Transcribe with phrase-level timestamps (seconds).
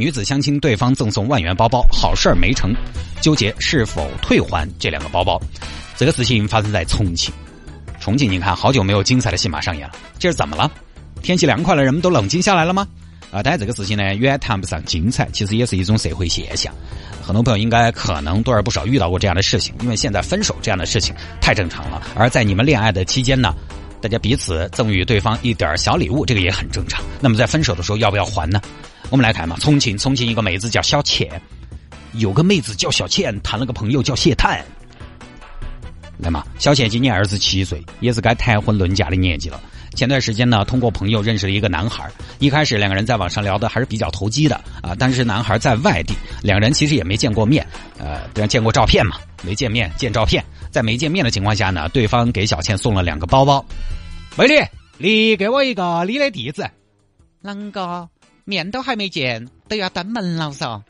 [0.00, 2.74] 女子相亲，对方赠送万元包包，好事儿没成，
[3.20, 5.38] 纠结是否退还这两个包包。
[5.94, 7.32] 这个事情发生在重庆。
[8.00, 10.72] 重庆，你看好久没有精彩的戏码上演了，这是怎么了？
[11.20, 12.88] 天气凉快了，人们都冷静下来了吗？
[13.30, 16.74] 啊，当然这个事情呢，远谈不上精彩，其实也是一种社会现象。
[17.22, 22.02] 很多朋友应该可能多而不少遇到过这样的事情，因为现在分手这样的事情太正常了。
[22.16, 23.54] 而在你们恋爱的期间呢，
[24.00, 27.04] 大家彼此赠予对方一点小礼物，这个也很正常。
[27.20, 28.58] 那么在分手的时候要不要还呢？
[29.10, 31.28] 我们来看嘛，重庆，重庆一个妹子叫小倩，
[32.12, 34.64] 有个妹子叫小倩，谈了个朋友叫谢探。
[36.16, 39.60] 来嘛，小倩今年二十七岁，也是该谈婚论嫁的年纪了。
[39.96, 44.94] 前段时间呢，通过朋友认识了一个男孩一开始两个人在网上聊的还是比较投机的啊。
[44.96, 47.66] 但是男孩在外地，两人其实也没见过面，
[47.98, 50.44] 呃，然见过照片嘛，没见面见照片。
[50.70, 53.64] 在没见面的情况下呢，对方给小倩送了两个包包。
[54.36, 54.62] 美丽，
[54.98, 56.64] 你给我一个你的地址。
[57.42, 58.08] 啷个
[58.50, 60.82] 面都还没见，都要登门了嗦？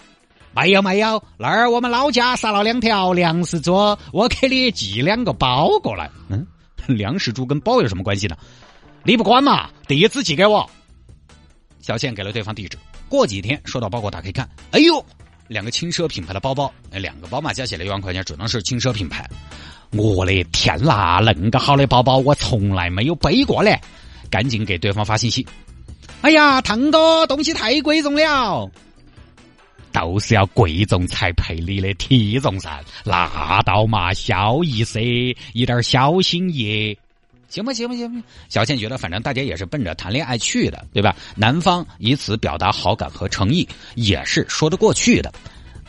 [0.53, 3.73] 没有没有，那儿我们老家杀了两条粮食猪，
[4.13, 6.11] 我给你寄两个包过来。
[6.29, 6.45] 嗯，
[6.89, 8.37] 粮食猪跟包有什么关系呢？
[9.05, 9.71] 你不管嘛？
[9.87, 10.69] 地址寄给我。
[11.81, 12.77] 小倩给了对方地址。
[13.09, 15.05] 过几天收到包裹，打开看，哎呦，
[15.47, 19.29] 两个轻奢品牌的包包，两个包嘛加起来一万块钱，只能是轻奢品牌。
[19.93, 23.81] 我的天啦，恁个好的包包我从来没有背过嘞！
[24.31, 25.45] 赶紧给对方发信息。
[26.23, 28.71] 哎呀，汤哥，东西太贵重了，
[29.91, 32.85] 都是要贵重才配你的体重噻。
[33.05, 36.97] 拉倒嘛，小意思，一点小心意。
[37.49, 38.27] 行吧，行吧，行吧。
[38.51, 41.17] 小倩觉得，反正大家也是奔着谈恋爱去的，对吧？
[41.35, 45.33] 男方以此表达好感和诚意，也是说得过去的。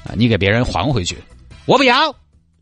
[0.06, 1.18] 啊，你给别人还回去，
[1.66, 2.16] 我不要，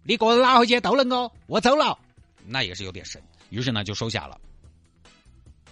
[0.04, 1.98] 你个人拿回去都能够，我走了，
[2.46, 3.22] 那也是有点神。
[3.52, 4.36] 于是呢，就收下了。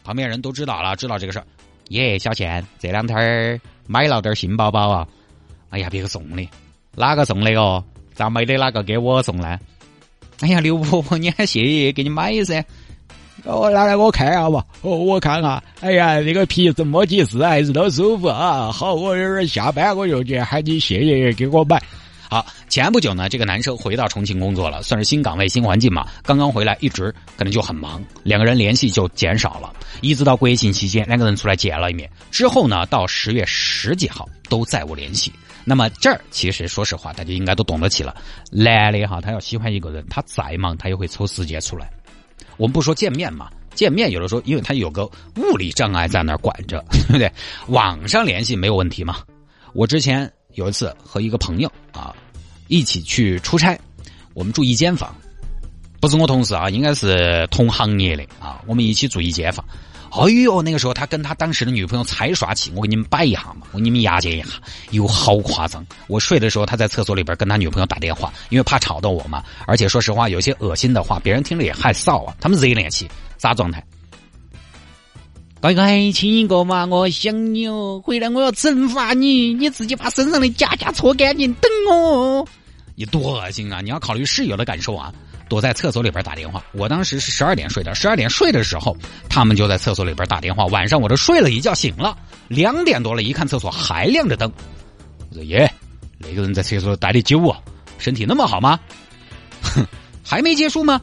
[0.04, 1.48] 旁边人都知道了，知道这个事儿。
[1.90, 5.08] 耶，小倩，这两天儿买了点新包包啊。
[5.70, 6.48] 哎呀，别个送的，
[6.96, 7.84] 哪个送的哦？
[8.14, 9.60] 咋没得哪个给我送呢？
[10.40, 12.64] 哎呀，刘婆婆，你喊谢爷爷给你买噻。
[13.44, 14.66] 哦，拿来我看一下吧。
[14.82, 18.72] 哦，我看啊，哎呀，那个皮子摸起试还是都舒服啊。
[18.72, 21.82] 好，我一会儿下班我就去喊你谢爷爷给我买。
[22.30, 26.06] 好，前不久呢，这个男生回到重庆工作了，算是新岗位、新环境嘛。
[26.24, 29.74] 刚刚回来，一直可能就很忙，两个人联系就减少了。
[30.02, 35.32] 一直到国庆期间，两个人出来见了一面之后呢，到十月十几号都再无联系。
[35.64, 38.16] 那么这儿其实说实话，大家应该都懂得起了。
[38.52, 41.90] 男的哈，他要喜欢一个人，他再忙他也会抽时间出来。
[42.58, 45.06] 我们不说见面嘛，见面有的时候，因为他有个
[45.38, 47.32] 物理障碍在那儿管着，对不对？
[47.68, 49.18] 网上联系没有问题嘛。
[49.74, 52.16] 我之前有一次和一个朋友啊
[52.68, 53.80] 一起去出差，
[54.34, 55.16] 我们住一间房，
[56.02, 59.64] 不是我同事啊，应该是同行业的啊，我们一起住一间房。
[60.10, 64.48] 哎呦，那个时候他跟他当时的女朋友才耍起，我给你们摆一下嘛，我给你们押解一下，
[64.90, 65.86] 有好夸张。
[66.08, 69.44] 我睡的时候，他在厕所里边跟他女朋友打电话，因为怕吵到我嘛。
[69.68, 72.36] 而且说实话，有些恶心的话，别人听了也害臊啊。
[72.40, 73.08] 他们热恋期
[73.38, 73.84] 啥状态？
[75.60, 82.48] 乖乖亲一个嘛，我想你哦，回来我要惩罚你，你自己把身上的假假搓干净，等我。
[82.96, 83.82] 你多恶心啊！
[83.82, 85.14] 你要考虑室友的感受啊。
[85.50, 88.96] 躲在厕所里边打电话，我当时是十二点睡的，十二点睡的时候，
[89.30, 90.66] 他们就在厕所里边打电话。
[90.66, 92.18] 晚上我这睡了一觉醒了，
[92.50, 94.52] 两点多了，一看厕所还亮着灯，
[95.30, 95.72] 我说耶，
[96.18, 97.60] 那个人在厕所待的久啊，
[97.98, 98.78] 身体那么好吗？
[99.62, 99.86] 哼，
[100.22, 101.00] 还没结束吗？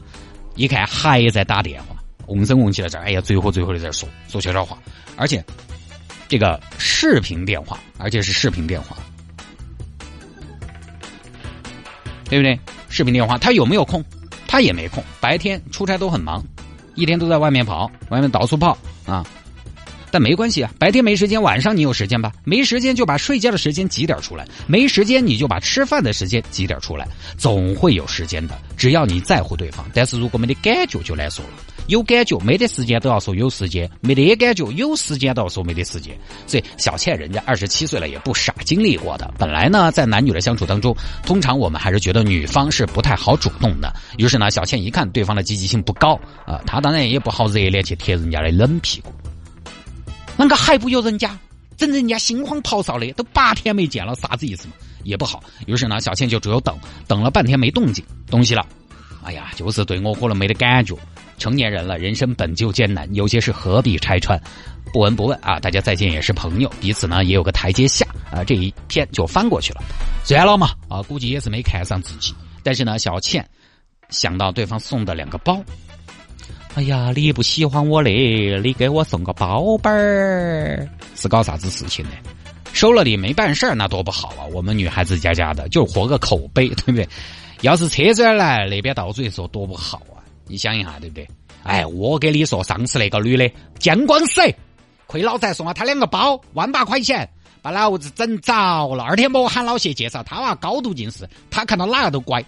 [0.55, 1.94] 一看还在打电话，
[2.27, 4.77] 嗡声嗡气在这，哎呀，最后最后的在说说悄悄话，
[5.15, 5.43] 而且
[6.27, 8.97] 这个视频电话，而且是视频电话，
[12.29, 12.59] 对不对？
[12.89, 14.03] 视频电话，他有没有空？
[14.47, 16.43] 他也没空，白天出差都很忙，
[16.95, 19.25] 一天都在外面跑，外面到处跑啊。
[20.15, 22.31] 但没关系啊，白天没时间，晚上你有时间吧？
[22.45, 27.05] 没时间就把睡觉的时间挤点出来，没时间你就把吃饭的时间挤点出来，
[27.37, 28.57] 总会有时间的。
[28.77, 31.51] 只要你在乎对方，但是如果没得感觉就难说了。
[31.87, 36.17] 有感觉没得时间都要说有时间，没得感觉有时间都要说没得时间。
[36.47, 39.33] 所以小倩人家二十七岁了也不傻，经历过的。
[39.37, 40.95] 本来呢，在男女的相处当中，
[41.25, 43.93] 通常我们还是觉得女方是不太好主动的。
[44.17, 49.11] 于是呢，小倩一看对方的积极性不高啊，她当然也不好热脸去贴人家的冷屁股。
[50.37, 51.37] 啷个还不有人家？
[51.77, 54.73] 整人家心慌咆哮的，都八天没见了，啥子意思嘛？
[55.03, 55.43] 也不好。
[55.67, 58.65] 于是呢，小倩就只有等，等了半天没动静，东西了。
[59.23, 60.95] 哎呀，就是对我可能没得感觉。
[61.37, 64.41] 成年人了，人生本就艰难，有些事何必拆穿？
[64.93, 68.41] 不闻不问啊，大家再见也是朋友，彼此呢也有个台阶下啊。
[68.41, 69.83] 这一篇就翻过去了，
[70.23, 72.33] 算了嘛啊，估计也是没看上自己。
[72.63, 73.45] 但是呢，小倩
[74.09, 75.61] 想到对方送的两个包。
[76.75, 78.59] 哎呀，你不喜欢我嘞？
[78.61, 80.85] 你给我送个包包儿，
[81.15, 82.11] 是搞啥子事情呢？
[82.73, 84.43] 收了你没办事儿，那多不好啊！
[84.51, 87.07] 我们女孩子家家的，就活个口碑，对不对？
[87.61, 90.19] 要是车子来那边到嘴说多不好啊！
[90.47, 91.25] 你想一下，对不对？
[91.63, 93.49] 哎，我给你说，上次那个女的
[93.79, 94.41] 见光死，
[95.07, 97.25] 亏老子还送了她两个包，万把块钱，
[97.61, 99.05] 把老子整着了。
[99.05, 102.43] 二天莫喊老谢介绍，他娃高度近视，他看到哪个都乖。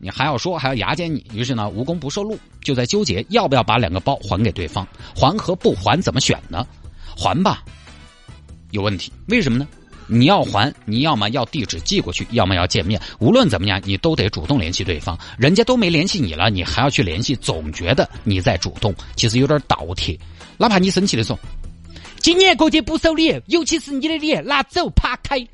[0.00, 6.66] 你还要说，还要牙尖你，于是呢，无功不受禄，就在纠结要不要把两个包还给对方，还和不还怎么选呢？
[7.16, 7.62] 还吧，
[8.70, 9.68] 有问题，为什么呢？
[10.06, 13.00] 你要还，你要么要地址寄过去，要么要见面。
[13.20, 15.16] 无论怎么样，你都得主动联系对方。
[15.38, 20.18] 人家都没联系你了，你还要去联系，总觉得你在主动，其实有点倒贴。
[20.58, 21.38] 哪怕你生气的时候，
[22.20, 25.46] 今年过节不收礼，尤其是你的礼，拿走扒开。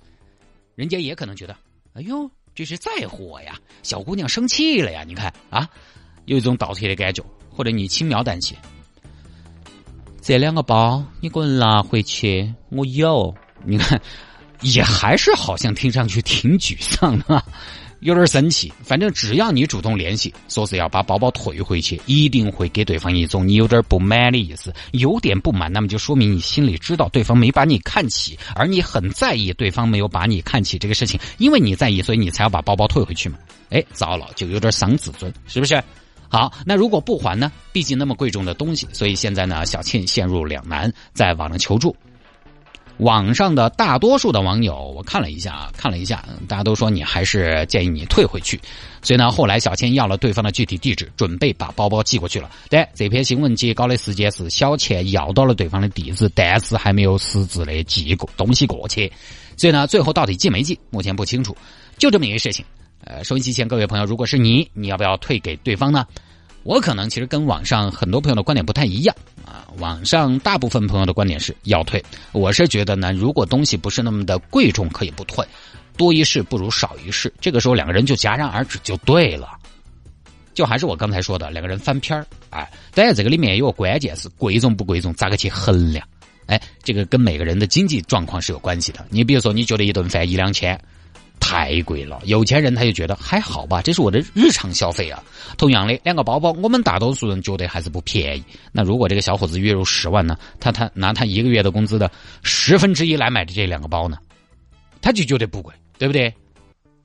[0.75, 1.55] 人家也可能觉得，
[1.93, 3.55] 哎呦，这是在乎我呀，
[3.85, 5.05] 小姑娘生气了呀。
[5.06, 5.69] 你看啊，
[6.25, 8.56] 有一种倒贴的感觉，或者你轻描淡写，
[10.23, 13.32] 这两个包你给我拿回去，我有。
[13.62, 14.00] 你看。
[14.62, 17.44] 也还是好像听上去挺沮丧的，
[18.01, 18.73] 有点生气。
[18.83, 24.73] 反正只要你主动联系，说是要把包包退回去，一定会给对方一种你有点不满的意思。
[24.93, 31.19] 有点不满，那么就说明你心里知道对方没把你看起，而你很在意对方没有把你看起这个事情。
[31.39, 33.39] 因为你在意，所以你才要把包包退回去嘛。
[33.71, 35.83] 哎，糟了，就有点伤自尊，是不是？
[36.29, 37.53] 好，那如果不还呢？
[37.73, 41.95] 毕竟那么贵重的东西，所以现在呢，小倩陷入两难，在网上求助。
[42.99, 48.61] 网上的大多数的网友，我看了一下，看了一下，大家都说你还是建议你退回去。
[49.03, 52.51] 所以呢，后来小倩要了对方的具体地址，准备把包包寄过去了。
[52.69, 59.13] 但这篇新闻截稿的时间是小倩要到了对方的地址，但是还没有实质的寄过东西过去。
[59.57, 61.57] 所以呢，最后到底寄没寄，目前不清楚。
[61.99, 62.65] 就这么一个事情。
[63.05, 66.05] 呃，收音机前各位朋友，如果是你，你要不要退给对方呢？
[66.67, 69.15] 我可能其实跟网上很多朋友的观点不太一样
[69.45, 75.47] 啊，网上大部分朋友的观点是要退，我是觉得呢，如果东西不是那么的贵重，可以不退，
[75.97, 79.49] 多一事不如少一事，这个时候两个人就戛然而止就对了，
[80.55, 86.05] 就还是我刚才说的两个人翻篇儿，哎，当然这个里面有个关键是贵重不贵重，咋个去衡量？
[86.47, 89.07] 哎，这个跟每个人的经济状况是有关系的。
[89.09, 90.77] 你比如说，你觉得一顿饭一两千。
[91.47, 95.23] 太贵了，有钱人他就觉得还好吧，这是我的日常消费啊。
[95.57, 98.43] 同样的两个包包，我们大多数人觉得还是不便宜。
[98.73, 102.11] 那如果这个小伙子月入十万呢，他他拿他一个月的工资的
[102.43, 104.19] 十分之一来买的这两个包呢，
[105.01, 106.35] 他就觉得不贵，对不对？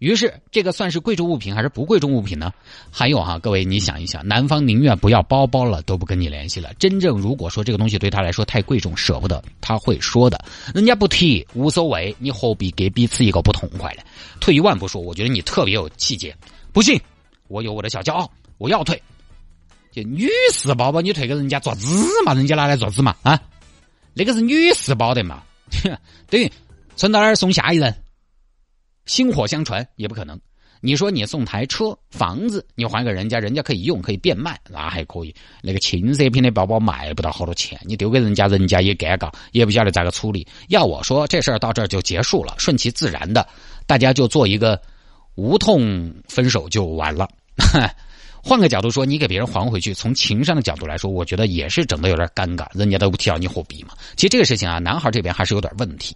[0.01, 2.51] 于是，这个算是贵重物品还是不贵重物品呢？
[2.89, 6.73] 还有哈，各位你想一想，男方宁愿不要包包了，都不跟你联系了。
[6.79, 10.43] 真正如果说这个东西对他来说太贵重，舍不得，他会说的。
[10.73, 14.01] 人家不提无所谓，你何必给彼此一个不痛快呢？
[14.39, 16.35] 退一万步说，我觉得你特别有气节。
[16.73, 16.99] 不信，
[17.47, 18.27] 我有我的小骄傲，
[18.57, 18.99] 我要退。
[19.91, 22.33] 就女士包包，你退给人家做子嘛？
[22.33, 23.15] 人家拿来做子嘛？
[23.21, 23.39] 啊，
[24.15, 25.43] 那个是女士包的嘛？
[26.27, 26.51] 等于
[26.95, 27.95] 存到那儿送下一任。
[29.05, 30.39] 薪火相传也不可能。
[30.83, 35.33] 你说你送台车、房子，你还给人家，人家可以用，可以变卖，那还可以。
[35.61, 40.47] 那个轻奢品的包包卖不到好多钱，你丢给人家，人家也尴尬，也不晓得咋个处理。
[40.69, 43.47] 要我说，这事儿到这儿就结束了，顺其自然的，
[43.85, 44.81] 大家就做一个
[45.35, 47.29] 无痛分手就完了。
[48.43, 53.93] 换个角度说，你给别人还回去，从情商的角度来说，我觉得也是整的有点尴尬，人家都不提，你货币嘛？
[54.15, 56.15] 其实这个事情啊，男孩这边还是有点问题。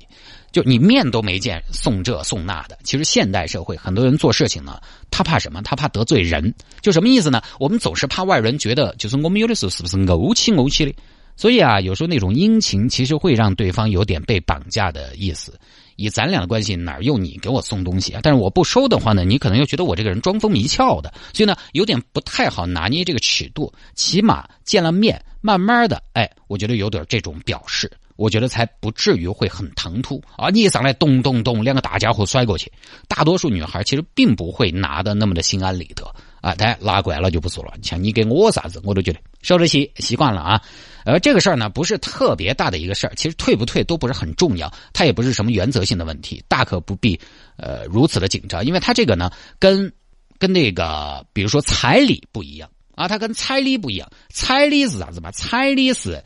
[0.52, 2.78] 就你面都没见，送这送那的。
[2.84, 4.80] 其实现代社会很多人做事情呢，
[5.12, 5.62] 他怕什么？
[5.62, 6.54] 他怕得罪人。
[6.82, 7.42] 就什么意思呢？
[7.60, 10.96] 我们总是怕外人觉得，就是我们有的时候是不是怄气怄气的？
[11.36, 15.60] 所以啊，有时候那种殷勤，其实会让对方有点被绑架的意思。
[15.96, 18.20] 以咱俩的关系，哪用你给我送东西啊？
[18.24, 23.72] 但是我不收的话呢，你可能又觉得我这个人装疯迷窍的，所以呢，有点不太好拿捏这个尺度。
[23.94, 27.92] 起码见了面，慢慢的，哎，我觉得有点这种表示。
[28.18, 30.48] 我觉得才不至于会很唐突啊！
[30.48, 32.72] 你一上来咚咚咚，两个大家伙摔过去，
[33.10, 36.10] 大多数女孩其实并不会拿的那么的心安理得
[36.40, 36.56] 啊。
[36.58, 40.62] 但拿惯了就不说了，像你给我啥子，我都觉得收得起，习惯了啊。
[41.06, 47.20] 而，这个事儿呢不是特别大的一个事儿，其实退不退都不是很重要，它也不是什么原则性的问题，大可不必
[47.58, 49.92] 呃如此的紧张，因为它这个呢跟
[50.38, 55.32] 跟那个比如说彩礼不一样啊，它跟彩礼不一样，彩礼是啥子嘛？
[55.32, 56.24] 彩礼是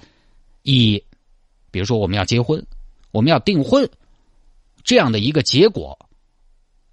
[0.64, 1.04] 以
[1.72, 2.66] 比如说，我们要结婚，
[3.12, 3.88] 我们要订婚，
[4.84, 5.98] 这样的一个结果，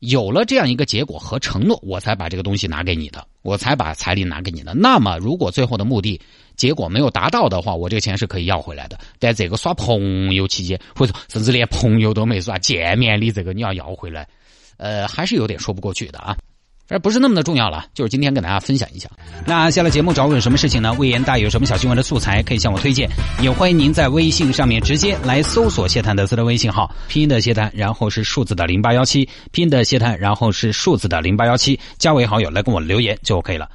[0.00, 4.74] 有了这样一个结果和承诺，我才把这个东西拿给你的，我才把彩礼拿给你的。
[4.74, 6.20] 那么，如果最后的目的
[6.56, 8.98] 结果没有达到的话，我这个钱是可以要回来的。
[9.20, 14.26] 在这个耍朋友期间，或者甚至连朋友都没耍，见面礼这个你要要回来，
[14.76, 16.36] 呃，还是有点说不过去的啊。
[16.88, 19.08] 而不是那么的重要了，就是今天跟大家分享一下。
[19.44, 20.92] 那下了节目找我有什么事情呢？
[20.94, 23.08] 魏言大有什么小新闻的素材可以向我推荐，
[23.40, 33.68] 也欢迎您在微信上面直接来搜索谢探德斯的微信号，拼音的谢探，然后是数字的零八幺七，拼音的谢探，然后是数字的零八幺七，加为好友来跟我留言就 OK 了。